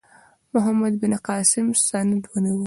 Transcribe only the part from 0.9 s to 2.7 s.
بن قاسم سند ونیو.